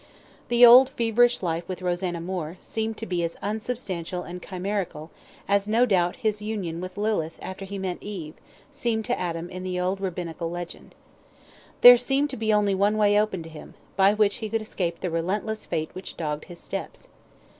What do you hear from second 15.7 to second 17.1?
which dogged his steps.